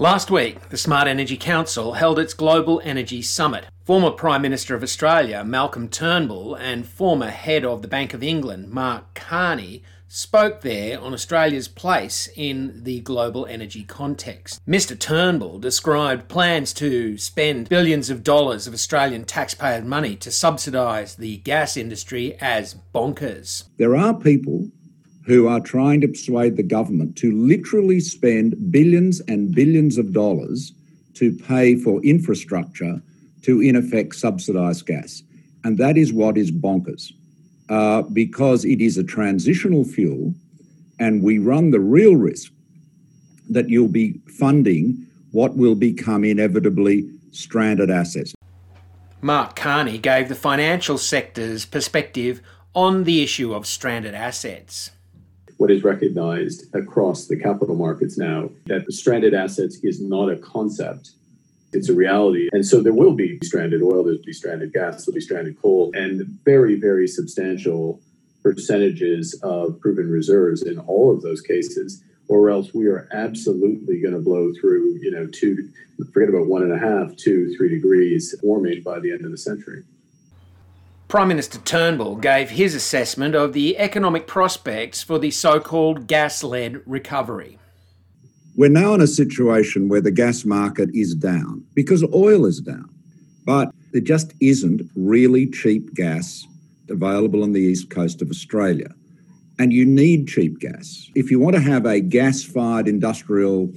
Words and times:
Last 0.00 0.30
week, 0.30 0.70
the 0.70 0.78
Smart 0.78 1.06
Energy 1.06 1.36
Council 1.36 1.92
held 1.92 2.18
its 2.18 2.32
Global 2.32 2.80
Energy 2.82 3.20
Summit. 3.20 3.66
Former 3.84 4.10
Prime 4.10 4.40
Minister 4.40 4.74
of 4.74 4.82
Australia, 4.82 5.44
Malcolm 5.44 5.88
Turnbull, 5.90 6.54
and 6.54 6.86
former 6.86 7.28
head 7.28 7.66
of 7.66 7.82
the 7.82 7.88
Bank 7.88 8.14
of 8.14 8.22
England, 8.22 8.70
Mark 8.70 9.12
Carney, 9.12 9.82
spoke 10.08 10.62
there 10.62 10.98
on 10.98 11.12
Australia's 11.12 11.68
place 11.68 12.30
in 12.34 12.82
the 12.82 13.00
global 13.00 13.44
energy 13.44 13.84
context. 13.84 14.58
Mr. 14.66 14.98
Turnbull 14.98 15.58
described 15.58 16.28
plans 16.28 16.72
to 16.72 17.18
spend 17.18 17.68
billions 17.68 18.08
of 18.08 18.24
dollars 18.24 18.66
of 18.66 18.72
Australian 18.72 19.26
taxpayer 19.26 19.82
money 19.82 20.16
to 20.16 20.30
subsidise 20.32 21.16
the 21.16 21.36
gas 21.36 21.76
industry 21.76 22.38
as 22.40 22.74
bonkers. 22.94 23.64
There 23.76 23.94
are 23.94 24.14
people 24.14 24.70
who 25.30 25.46
are 25.46 25.60
trying 25.60 26.00
to 26.00 26.08
persuade 26.08 26.56
the 26.56 26.62
government 26.64 27.14
to 27.16 27.30
literally 27.30 28.00
spend 28.00 28.72
billions 28.72 29.20
and 29.28 29.54
billions 29.54 29.96
of 29.96 30.12
dollars 30.12 30.72
to 31.14 31.32
pay 31.32 31.76
for 31.76 32.02
infrastructure 32.02 33.00
to, 33.42 33.60
in 33.60 33.76
effect, 33.76 34.16
subsidise 34.16 34.82
gas. 34.82 35.22
And 35.62 35.78
that 35.78 35.96
is 35.96 36.12
what 36.12 36.36
is 36.36 36.50
bonkers, 36.50 37.12
uh, 37.68 38.02
because 38.02 38.64
it 38.64 38.80
is 38.80 38.98
a 38.98 39.04
transitional 39.04 39.84
fuel, 39.84 40.34
and 40.98 41.22
we 41.22 41.38
run 41.38 41.70
the 41.70 41.78
real 41.78 42.16
risk 42.16 42.50
that 43.50 43.68
you'll 43.68 43.86
be 43.86 44.20
funding 44.36 45.06
what 45.30 45.56
will 45.56 45.76
become 45.76 46.24
inevitably 46.24 47.08
stranded 47.30 47.88
assets. 47.88 48.34
Mark 49.22 49.54
Carney 49.54 49.98
gave 49.98 50.28
the 50.28 50.34
financial 50.34 50.98
sector's 50.98 51.64
perspective 51.66 52.42
on 52.74 53.04
the 53.04 53.22
issue 53.22 53.54
of 53.54 53.64
stranded 53.64 54.16
assets 54.16 54.90
what 55.60 55.70
is 55.70 55.84
recognized 55.84 56.74
across 56.74 57.26
the 57.26 57.36
capital 57.36 57.74
markets 57.74 58.16
now 58.16 58.48
that 58.64 58.86
the 58.86 58.92
stranded 58.92 59.34
assets 59.34 59.76
is 59.82 60.00
not 60.00 60.30
a 60.30 60.36
concept 60.36 61.10
it's 61.72 61.88
a 61.88 61.94
reality. 61.94 62.48
And 62.52 62.66
so 62.66 62.80
there 62.80 62.92
will 62.92 63.14
be 63.14 63.38
stranded 63.44 63.82
oil, 63.82 64.02
there'll 64.02 64.18
be 64.24 64.32
stranded 64.32 64.72
gas, 64.72 65.04
there'll 65.04 65.14
be 65.14 65.20
stranded 65.20 65.60
coal, 65.60 65.92
and 65.94 66.26
very, 66.44 66.74
very 66.74 67.06
substantial 67.06 68.00
percentages 68.42 69.38
of 69.42 69.80
proven 69.80 70.10
reserves 70.10 70.62
in 70.62 70.78
all 70.78 71.14
of 71.14 71.22
those 71.22 71.40
cases, 71.40 72.02
or 72.28 72.50
else 72.50 72.72
we 72.74 72.86
are 72.86 73.08
absolutely 73.12 74.00
going 74.00 74.14
to 74.14 74.20
blow 74.20 74.52
through, 74.60 74.98
you 75.00 75.10
know, 75.10 75.26
two, 75.26 75.70
forget 76.12 76.28
about 76.28 76.46
one 76.46 76.62
and 76.62 76.72
a 76.72 76.78
half, 76.78 77.14
two, 77.16 77.54
three 77.56 77.68
degrees 77.68 78.34
warming 78.42 78.82
by 78.82 78.98
the 78.98 79.12
end 79.12 79.24
of 79.24 79.30
the 79.30 79.38
century. 79.38 79.84
Prime 81.10 81.26
Minister 81.26 81.58
Turnbull 81.58 82.14
gave 82.14 82.50
his 82.50 82.76
assessment 82.76 83.34
of 83.34 83.52
the 83.52 83.76
economic 83.78 84.28
prospects 84.28 85.02
for 85.02 85.18
the 85.18 85.32
so 85.32 85.58
called 85.58 86.06
gas 86.06 86.44
led 86.44 86.80
recovery. 86.86 87.58
We're 88.54 88.70
now 88.70 88.94
in 88.94 89.00
a 89.00 89.08
situation 89.08 89.88
where 89.88 90.00
the 90.00 90.12
gas 90.12 90.44
market 90.44 90.88
is 90.94 91.16
down 91.16 91.64
because 91.74 92.04
oil 92.14 92.46
is 92.46 92.60
down, 92.60 92.88
but 93.44 93.74
there 93.90 94.00
just 94.00 94.34
isn't 94.40 94.88
really 94.94 95.48
cheap 95.48 95.92
gas 95.94 96.46
available 96.88 97.42
on 97.42 97.54
the 97.54 97.60
east 97.60 97.90
coast 97.90 98.22
of 98.22 98.30
Australia. 98.30 98.94
And 99.58 99.72
you 99.72 99.84
need 99.84 100.28
cheap 100.28 100.60
gas. 100.60 101.10
If 101.16 101.28
you 101.28 101.40
want 101.40 101.56
to 101.56 101.62
have 101.62 101.86
a 101.86 101.98
gas 101.98 102.44
fired 102.44 102.86
industrial 102.86 103.68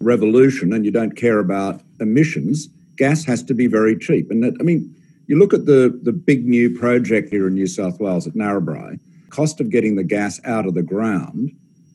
revolution 0.00 0.74
and 0.74 0.84
you 0.84 0.90
don't 0.90 1.16
care 1.16 1.38
about 1.38 1.80
emissions, 1.98 2.68
gas 2.98 3.24
has 3.24 3.42
to 3.44 3.54
be 3.54 3.68
very 3.68 3.96
cheap. 3.96 4.30
And 4.30 4.44
that, 4.44 4.52
I 4.60 4.62
mean, 4.64 4.94
you 5.26 5.38
look 5.38 5.54
at 5.54 5.66
the, 5.66 5.98
the 6.02 6.12
big 6.12 6.46
new 6.46 6.76
project 6.76 7.30
here 7.30 7.46
in 7.46 7.54
New 7.54 7.66
South 7.66 7.98
Wales 8.00 8.26
at 8.26 8.34
Narrabri, 8.34 9.00
cost 9.30 9.60
of 9.60 9.70
getting 9.70 9.96
the 9.96 10.04
gas 10.04 10.40
out 10.44 10.66
of 10.66 10.74
the 10.74 10.82
ground 10.82 11.52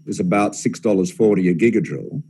is 0.07 0.19
about 0.19 0.53
$6.40 0.53 1.49
a 1.49 1.55
gigajoule. 1.55 2.23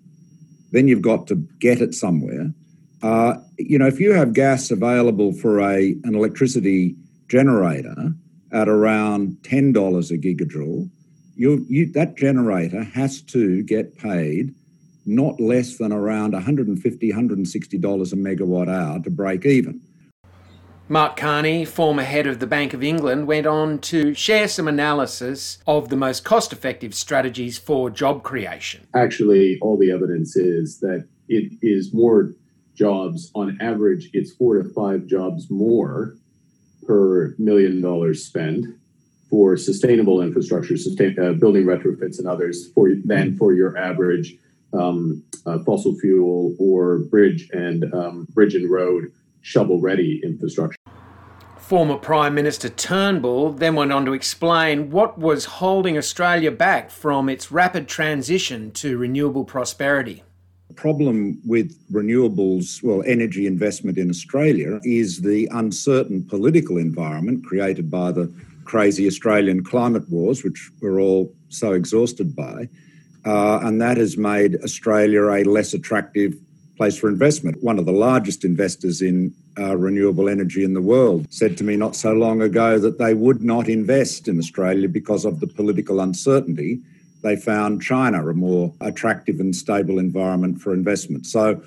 Then 0.71 0.87
you've 0.87 1.01
got 1.01 1.27
to 1.27 1.35
get 1.59 1.81
it 1.81 1.95
somewhere. 1.95 2.53
Uh, 3.01 3.35
you 3.57 3.79
know, 3.79 3.87
if 3.87 3.99
you 3.99 4.11
have 4.11 4.33
gas 4.33 4.71
available 4.71 5.33
for 5.33 5.59
a, 5.59 5.95
an 6.03 6.15
electricity 6.15 6.95
generator 7.29 8.13
at 8.51 8.67
around 8.67 9.37
$10 9.43 10.11
a 10.11 10.17
gigajoule, 10.17 10.89
you, 11.35 11.65
you, 11.69 11.91
that 11.93 12.17
generator 12.17 12.83
has 12.83 13.21
to 13.21 13.63
get 13.63 13.97
paid 13.97 14.53
not 15.05 15.39
less 15.39 15.77
than 15.77 15.91
around 15.91 16.33
$150, 16.33 16.77
$160 16.77 16.83
a 16.83 18.15
megawatt 18.15 18.69
hour 18.69 18.99
to 18.99 19.09
break 19.09 19.45
even. 19.45 19.81
Mark 20.91 21.17
Carney, 21.17 21.65
former 21.65 22.01
head 22.01 22.25
of 22.25 22.39
the 22.39 22.47
Bank 22.47 22.73
of 22.73 22.81
England, 22.81 23.27
went 23.27 23.45
on 23.45 23.77
to 23.77 24.15
share 24.15 24.47
some 24.47 24.67
analysis 24.67 25.59
of 25.67 25.89
the 25.89 25.95
most 25.95 26.23
cost 26.23 26.51
effective 26.51 26.95
strategies 26.95 27.59
for 27.59 27.91
job 27.91 28.23
creation. 28.23 28.87
Actually, 28.95 29.59
all 29.61 29.77
the 29.77 29.91
evidence 29.91 30.35
is 30.35 30.79
that 30.79 31.07
it 31.27 31.53
is 31.61 31.93
more 31.93 32.33
jobs. 32.73 33.29
On 33.35 33.55
average, 33.61 34.09
it's 34.13 34.31
four 34.31 34.57
to 34.57 34.67
five 34.73 35.05
jobs 35.05 35.51
more 35.51 36.15
per 36.87 37.35
million 37.37 37.81
dollars 37.81 38.25
spent 38.25 38.65
for 39.29 39.57
sustainable 39.57 40.23
infrastructure, 40.23 40.75
sustain, 40.75 41.15
uh, 41.19 41.33
building 41.33 41.65
retrofits 41.65 42.17
and 42.17 42.27
others, 42.27 42.71
for, 42.71 42.89
than 43.05 43.37
for 43.37 43.53
your 43.53 43.77
average 43.77 44.37
um, 44.73 45.23
uh, 45.45 45.59
fossil 45.59 45.93
fuel 45.99 46.55
or 46.57 46.97
bridge 46.97 47.47
and 47.53 47.93
um, 47.93 48.25
bridge 48.31 48.55
and 48.55 48.71
road 48.71 49.11
shovel 49.41 49.79
ready 49.79 50.21
infrastructure. 50.23 50.78
Former 51.69 51.97
Prime 51.97 52.33
Minister 52.33 52.67
Turnbull 52.67 53.51
then 53.51 53.75
went 53.75 53.91
on 53.91 54.03
to 54.05 54.13
explain 54.13 54.89
what 54.89 55.19
was 55.19 55.45
holding 55.45 55.99
Australia 55.99 56.49
back 56.49 56.89
from 56.89 57.29
its 57.29 57.51
rapid 57.51 57.87
transition 57.87 58.71
to 58.71 58.97
renewable 58.97 59.45
prosperity. 59.45 60.23
The 60.69 60.73
problem 60.73 61.39
with 61.45 61.77
renewables, 61.91 62.81
well, 62.81 63.03
energy 63.05 63.45
investment 63.45 63.99
in 63.99 64.09
Australia 64.09 64.79
is 64.83 65.21
the 65.21 65.47
uncertain 65.51 66.23
political 66.23 66.77
environment 66.77 67.45
created 67.45 67.91
by 67.91 68.13
the 68.13 68.33
crazy 68.65 69.05
Australian 69.05 69.63
climate 69.63 70.09
wars, 70.09 70.43
which 70.43 70.71
we're 70.81 70.99
all 70.99 71.31
so 71.49 71.73
exhausted 71.73 72.35
by. 72.35 72.67
Uh, 73.27 73.59
and 73.61 73.79
that 73.79 73.97
has 73.97 74.17
made 74.17 74.55
Australia 74.63 75.21
a 75.29 75.43
less 75.43 75.75
attractive 75.75 76.33
place 76.79 76.97
for 76.97 77.09
investment. 77.09 77.61
One 77.61 77.77
of 77.77 77.85
the 77.85 77.91
largest 77.91 78.45
investors 78.45 79.01
in 79.01 79.33
uh, 79.57 79.75
renewable 79.75 80.29
energy 80.29 80.63
in 80.63 80.73
the 80.73 80.81
world 80.81 81.27
said 81.29 81.57
to 81.57 81.65
me 81.65 81.75
not 81.75 81.93
so 81.93 82.13
long 82.13 82.41
ago 82.41 82.79
that 82.79 82.97
they 82.97 83.13
would 83.13 83.43
not 83.43 83.67
invest 83.67 84.29
in 84.29 84.39
Australia 84.39 84.87
because 84.87 85.25
of 85.25 85.41
the 85.41 85.47
political 85.47 85.99
uncertainty. 85.99 86.79
They 87.21 87.35
found 87.35 87.81
China 87.81 88.25
a 88.29 88.33
more 88.33 88.73
attractive 88.79 89.41
and 89.41 89.53
stable 89.53 89.99
environment 89.99 90.61
for 90.61 90.73
investment. 90.73 91.25
So, 91.25 91.61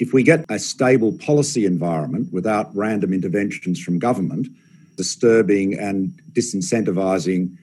if 0.00 0.12
we 0.12 0.24
get 0.24 0.44
a 0.48 0.58
stable 0.58 1.12
policy 1.12 1.64
environment 1.64 2.32
without 2.32 2.74
random 2.74 3.12
interventions 3.12 3.80
from 3.80 4.00
government, 4.00 4.48
disturbing 4.96 5.78
and 5.78 6.10
disincentivizing 6.32 7.56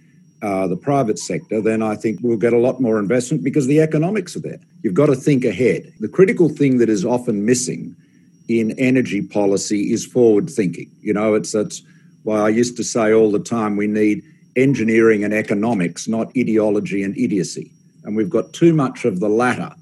uh, 0.44 0.68
the 0.68 0.76
private 0.76 1.18
sector, 1.18 1.62
then 1.62 1.82
I 1.82 1.96
think 1.96 2.20
we'll 2.22 2.38
get 2.38 2.52
a 2.52 2.58
lot 2.58 2.82
more 2.82 3.00
investment 3.00 3.46
because 3.46 3.66
the 3.66 3.80
economics 3.80 4.36
are 4.36 4.42
there. 4.42 4.60
You've 4.82 4.94
got 4.94 5.06
to 5.06 5.16
think 5.16 5.46
ahead. 5.46 5.92
The 6.02 6.10
critical 6.10 6.50
thing 6.50 6.80
that 6.80 6.90
is 6.90 7.06
often 7.06 7.46
missing 7.46 7.96
in 8.50 8.78
energy 8.78 9.22
policy 9.22 9.94
is 9.94 10.06
forward 10.06 10.50
thinking. 10.50 10.92
You 11.02 11.14
know, 11.14 11.34
it's, 11.34 11.56
it's 11.56 11.82
why 12.24 12.40
I 12.40 12.50
used 12.50 12.76
to 12.76 12.84
say 12.84 13.14
all 13.14 13.32
the 13.32 13.40
time 13.40 13.78
we 13.78 13.88
need 13.88 14.22
engineering 14.58 15.24
and 15.24 15.34
economics, 15.34 16.10
not 16.10 16.30
ideology 16.38 17.04
and 17.04 17.18
idiocy. 17.18 17.72
And 18.04 18.18
we've 18.18 18.30
got 18.30 18.52
too 18.52 18.74
much 18.74 19.06
of 19.06 19.22
the 19.22 19.30
latter 19.30 19.74